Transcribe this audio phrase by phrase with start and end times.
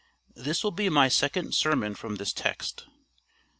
[0.35, 2.85] This will be my second sermon from this text.